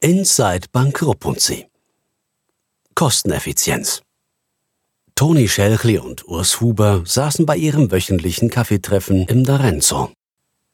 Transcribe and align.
Inside 0.00 0.68
Bank 0.72 1.02
Sie. 1.38 1.66
Kosteneffizienz. 2.94 4.02
Toni 5.14 5.48
Schelchli 5.48 5.98
und 5.98 6.28
Urs 6.28 6.60
Huber 6.60 7.02
saßen 7.06 7.46
bei 7.46 7.56
ihrem 7.56 7.90
wöchentlichen 7.90 8.50
Kaffeetreffen 8.50 9.26
im 9.26 9.44
D'Arenzo. 9.44 10.10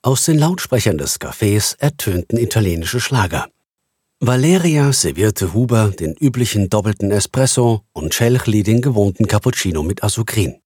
Aus 0.02 0.24
den 0.24 0.38
Lautsprechern 0.38 0.98
des 0.98 1.20
Cafés 1.20 1.78
ertönten 1.78 2.36
italienische 2.36 3.00
Schlager. 3.00 3.48
Valeria 4.18 4.92
servierte 4.92 5.54
Huber 5.54 5.90
den 5.90 6.14
üblichen 6.14 6.68
doppelten 6.68 7.12
Espresso 7.12 7.82
und 7.92 8.14
Schelchli 8.14 8.64
den 8.64 8.82
gewohnten 8.82 9.28
Cappuccino 9.28 9.84
mit 9.84 10.02
Asukrin. 10.02 10.60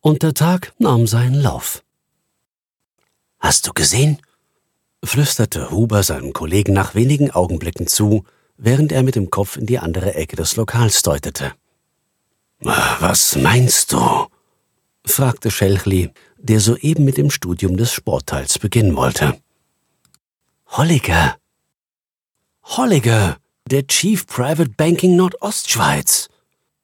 Und 0.00 0.22
der 0.22 0.32
Tag 0.32 0.72
nahm 0.78 1.06
seinen 1.06 1.34
Lauf. 1.34 1.82
Hast 3.38 3.66
du 3.66 3.74
gesehen? 3.74 4.22
Flüsterte 5.04 5.70
Huber 5.70 6.02
seinem 6.02 6.32
Kollegen 6.32 6.72
nach 6.72 6.94
wenigen 6.94 7.30
Augenblicken 7.30 7.86
zu, 7.86 8.24
während 8.56 8.92
er 8.92 9.02
mit 9.02 9.16
dem 9.16 9.30
Kopf 9.30 9.56
in 9.56 9.66
die 9.66 9.78
andere 9.78 10.14
Ecke 10.14 10.36
des 10.36 10.56
Lokals 10.56 11.02
deutete. 11.02 11.52
Was 12.60 13.36
meinst 13.36 13.92
du? 13.92 14.26
fragte 15.06 15.50
Schelchli, 15.50 16.10
der 16.38 16.60
soeben 16.60 17.04
mit 17.04 17.16
dem 17.16 17.30
Studium 17.30 17.76
des 17.76 17.92
Sportteils 17.92 18.58
beginnen 18.58 18.96
wollte. 18.96 19.40
Holliger. 20.66 21.36
Holliger, 22.62 23.38
der 23.66 23.86
Chief 23.86 24.26
Private 24.26 24.70
Banking 24.76 25.16
Nordostschweiz, 25.16 26.28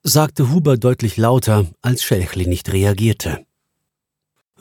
sagte 0.03 0.51
Huber 0.51 0.77
deutlich 0.77 1.17
lauter, 1.17 1.67
als 1.83 2.03
Schelchli 2.03 2.47
nicht 2.47 2.73
reagierte. 2.73 3.45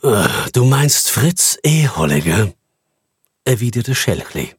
Äh, 0.02 0.28
du 0.52 0.64
meinst 0.64 1.10
Fritz 1.10 1.58
E. 1.62 1.88
Holliger? 1.88 2.52
Erwiderte 3.46 3.94
Schelchli. 3.94 4.54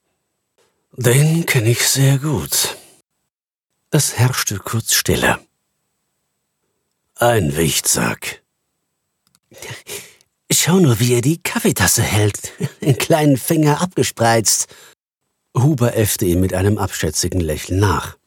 Den 0.93 1.45
kenne 1.45 1.69
ich 1.69 1.87
sehr 1.87 2.17
gut. 2.17 2.77
Es 3.91 4.17
herrschte 4.17 4.57
kurz 4.57 4.93
Stille. 4.93 5.39
Ein 7.15 7.55
Wichtsack. 7.55 8.43
Schau 10.51 10.79
nur, 10.79 10.99
wie 10.99 11.13
er 11.13 11.21
die 11.21 11.41
Kaffeetasse 11.41 12.01
hält, 12.01 12.53
den 12.81 12.97
kleinen 12.97 13.37
Finger 13.37 13.81
abgespreizt. 13.81 14.67
Huber 15.55 15.95
äffte 15.95 16.25
ihm 16.25 16.39
mit 16.39 16.53
einem 16.53 16.77
abschätzigen 16.77 17.41
Lächeln 17.41 17.79
nach. 17.79 18.17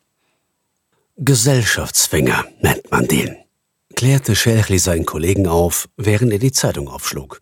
Gesellschaftsfinger 1.17 2.47
nennt 2.61 2.91
man 2.91 3.06
den, 3.06 3.36
klärte 3.95 4.34
Schelchli 4.34 4.78
seinen 4.78 5.06
Kollegen 5.06 5.47
auf, 5.47 5.89
während 5.97 6.33
er 6.33 6.39
die 6.39 6.52
Zeitung 6.52 6.89
aufschlug. 6.89 7.41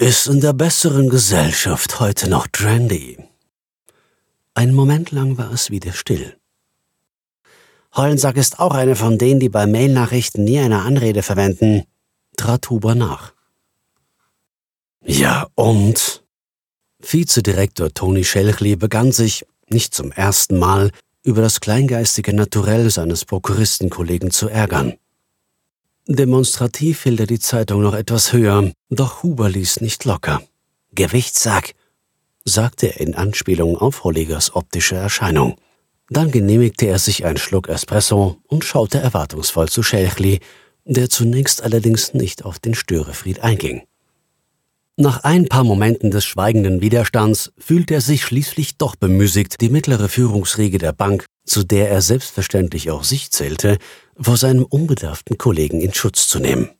Ist 0.00 0.28
in 0.28 0.40
der 0.40 0.52
besseren 0.52 1.08
Gesellschaft 1.08 1.98
heute 1.98 2.30
noch 2.30 2.46
trendy. 2.46 3.18
Einen 4.54 4.72
Moment 4.72 5.10
lang 5.10 5.38
war 5.38 5.50
es 5.52 5.72
wieder 5.72 5.92
still. 5.92 6.36
Hollensack 7.94 8.36
ist 8.36 8.60
auch 8.60 8.74
eine 8.74 8.94
von 8.94 9.18
denen, 9.18 9.40
die 9.40 9.48
bei 9.48 9.66
Mailnachrichten 9.66 10.44
nie 10.44 10.60
eine 10.60 10.82
Anrede 10.82 11.24
verwenden, 11.24 11.82
trat 12.36 12.70
Huber 12.70 12.94
nach. 12.94 13.32
Ja, 15.04 15.48
und? 15.56 16.24
Vizedirektor 17.00 17.92
Toni 17.92 18.22
Schelchli 18.22 18.76
begann 18.76 19.10
sich, 19.10 19.46
nicht 19.68 19.94
zum 19.94 20.12
ersten 20.12 20.60
Mal, 20.60 20.92
über 21.24 21.42
das 21.42 21.58
kleingeistige 21.58 22.32
Naturell 22.34 22.88
seines 22.90 23.24
Prokuristenkollegen 23.24 24.30
zu 24.30 24.48
ärgern. 24.48 24.94
Demonstrativ 26.10 27.02
hielt 27.02 27.20
er 27.20 27.26
die 27.26 27.38
Zeitung 27.38 27.82
noch 27.82 27.92
etwas 27.92 28.32
höher, 28.32 28.72
doch 28.88 29.22
Huber 29.22 29.50
ließ 29.50 29.82
nicht 29.82 30.06
locker. 30.06 30.40
Gewichtssack, 30.94 31.74
sagte 32.46 32.86
er 32.86 33.00
in 33.00 33.14
Anspielung 33.14 33.76
auf 33.76 34.04
Holligers 34.04 34.56
optische 34.56 34.96
Erscheinung. 34.96 35.56
Dann 36.08 36.30
genehmigte 36.30 36.86
er 36.86 36.98
sich 36.98 37.26
einen 37.26 37.36
Schluck 37.36 37.68
Espresso 37.68 38.38
und 38.46 38.64
schaute 38.64 38.96
erwartungsvoll 38.96 39.68
zu 39.68 39.82
Schelchli, 39.82 40.40
der 40.86 41.10
zunächst 41.10 41.62
allerdings 41.62 42.14
nicht 42.14 42.42
auf 42.46 42.58
den 42.58 42.74
Störefried 42.74 43.40
einging. 43.40 43.82
Nach 44.96 45.24
ein 45.24 45.46
paar 45.46 45.62
Momenten 45.62 46.10
des 46.10 46.24
schweigenden 46.24 46.80
Widerstands 46.80 47.52
fühlte 47.58 47.92
er 47.92 48.00
sich 48.00 48.24
schließlich 48.24 48.78
doch 48.78 48.96
bemüßigt, 48.96 49.60
die 49.60 49.68
mittlere 49.68 50.08
Führungsriege 50.08 50.78
der 50.78 50.92
Bank, 50.92 51.26
zu 51.48 51.64
der 51.64 51.90
er 51.90 52.02
selbstverständlich 52.02 52.90
auch 52.90 53.04
sich 53.04 53.30
zählte, 53.30 53.78
vor 54.18 54.36
seinem 54.36 54.64
unbedarften 54.64 55.38
Kollegen 55.38 55.80
in 55.80 55.94
Schutz 55.94 56.28
zu 56.28 56.38
nehmen. 56.38 56.70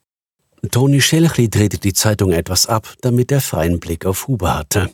Toni 0.71 1.01
Schelchli 1.01 1.49
drehte 1.49 1.77
die 1.77 1.93
Zeitung 1.93 2.31
etwas 2.31 2.65
ab, 2.65 2.95
damit 3.01 3.31
er 3.31 3.41
freien 3.41 3.79
Blick 3.79 4.05
auf 4.05 4.27
Huber 4.27 4.55
hatte. 4.55 4.89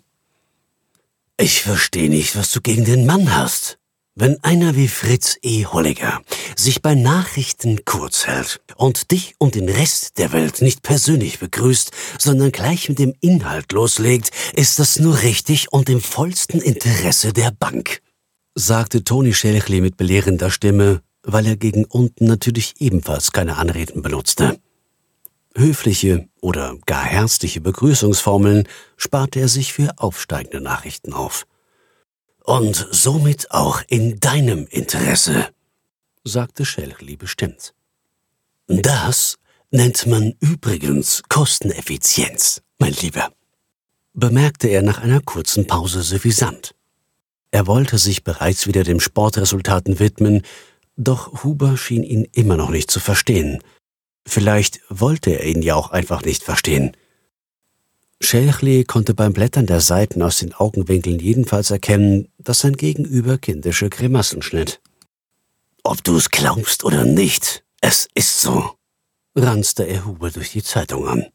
Ich 1.37 1.63
verstehe 1.63 2.09
nicht, 2.09 2.37
was 2.37 2.51
du 2.51 2.61
gegen 2.61 2.85
den 2.85 3.05
Mann 3.05 3.35
hast, 3.35 3.77
wenn 4.13 4.41
einer 4.43 4.77
wie 4.77 4.87
Fritz 4.87 5.37
E. 5.41 5.65
Holliger 5.65 6.21
sich 6.55 6.81
bei 6.81 6.95
Nachrichten 6.95 7.83
kurz 7.83 8.27
hält 8.27 8.61
und 8.77 9.11
dich 9.11 9.35
und 9.39 9.55
den 9.55 9.67
Rest 9.67 10.17
der 10.17 10.31
Welt 10.31 10.61
nicht 10.61 10.83
persönlich 10.83 11.39
begrüßt, 11.39 11.91
sondern 12.17 12.53
gleich 12.53 12.87
mit 12.87 12.99
dem 12.99 13.13
Inhalt 13.19 13.73
loslegt, 13.73 14.31
ist 14.53 14.79
das 14.79 14.99
nur 14.99 15.21
richtig 15.23 15.73
und 15.73 15.89
im 15.89 15.99
vollsten 15.99 16.61
Interesse 16.61 17.33
der 17.33 17.51
Bank, 17.51 18.01
sagte 18.55 19.03
Toni 19.03 19.33
Schelchli 19.33 19.81
mit 19.81 19.97
belehrender 19.97 20.49
Stimme, 20.49 21.01
weil 21.23 21.45
er 21.45 21.57
gegen 21.57 21.85
unten 21.85 22.25
natürlich 22.25 22.75
ebenfalls 22.79 23.33
keine 23.33 23.57
Anreden 23.57 24.01
benutzte. 24.01 24.59
Höfliche 25.57 26.27
oder 26.41 26.75
gar 26.85 27.03
herzliche 27.03 27.61
Begrüßungsformeln 27.61 28.67
sparte 28.97 29.39
er 29.41 29.47
sich 29.49 29.73
für 29.73 29.93
aufsteigende 29.97 30.61
Nachrichten 30.61 31.13
auf. 31.13 31.45
Und 32.43 32.87
somit 32.91 33.51
auch 33.51 33.81
in 33.87 34.19
deinem 34.19 34.67
Interesse, 34.67 35.49
sagte 36.23 36.65
Schelchli 36.65 37.17
bestimmt. 37.17 37.73
Das 38.67 39.37
nennt 39.71 40.05
man 40.07 40.33
übrigens 40.39 41.23
Kosteneffizienz, 41.27 42.61
mein 42.79 42.93
Lieber, 42.93 43.31
bemerkte 44.13 44.67
er 44.67 44.81
nach 44.81 44.99
einer 44.99 45.21
kurzen 45.21 45.67
Pause 45.67 46.01
suffisant. 46.01 46.75
Er 47.55 47.67
wollte 47.67 47.97
sich 47.97 48.25
bereits 48.25 48.67
wieder 48.67 48.83
den 48.83 48.99
Sportresultaten 48.99 49.97
widmen, 49.97 50.41
doch 50.97 51.41
Huber 51.41 51.77
schien 51.77 52.03
ihn 52.03 52.27
immer 52.33 52.57
noch 52.57 52.69
nicht 52.69 52.91
zu 52.91 52.99
verstehen. 52.99 53.63
Vielleicht 54.27 54.81
wollte 54.89 55.29
er 55.29 55.45
ihn 55.45 55.61
ja 55.61 55.75
auch 55.75 55.91
einfach 55.91 56.21
nicht 56.23 56.43
verstehen. 56.43 56.97
Schelchli 58.19 58.83
konnte 58.83 59.13
beim 59.13 59.31
Blättern 59.31 59.67
der 59.67 59.79
Seiten 59.79 60.21
aus 60.21 60.39
den 60.39 60.53
Augenwinkeln 60.53 61.17
jedenfalls 61.17 61.71
erkennen, 61.71 62.27
dass 62.39 62.59
sein 62.59 62.75
Gegenüber 62.75 63.37
kindische 63.37 63.89
Grimassen 63.89 64.41
schnitt. 64.41 64.81
Ob 65.81 66.03
du's 66.03 66.31
glaubst 66.31 66.83
oder 66.83 67.05
nicht, 67.05 67.63
es 67.79 68.09
ist 68.15 68.41
so, 68.41 68.71
ranzte 69.33 69.83
er 69.83 70.03
Huber 70.03 70.29
durch 70.29 70.51
die 70.51 70.63
Zeitung 70.63 71.07
an. 71.07 71.27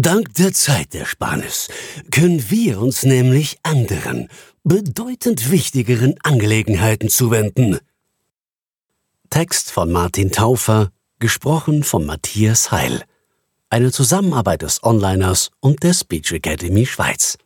Dank 0.00 0.32
der 0.34 0.52
Zeitersparnis 0.52 1.68
können 2.12 2.50
wir 2.50 2.80
uns 2.80 3.02
nämlich 3.02 3.58
anderen, 3.64 4.28
bedeutend 4.62 5.50
wichtigeren 5.50 6.14
Angelegenheiten 6.22 7.08
zuwenden. 7.08 7.80
Text 9.28 9.72
von 9.72 9.90
Martin 9.90 10.30
Taufer, 10.30 10.92
gesprochen 11.18 11.82
von 11.82 12.06
Matthias 12.06 12.70
Heil 12.70 13.02
eine 13.70 13.90
Zusammenarbeit 13.90 14.62
des 14.62 14.84
Onliners 14.84 15.50
und 15.58 15.82
der 15.82 15.94
Speech 15.94 16.32
Academy 16.32 16.86
Schweiz. 16.86 17.36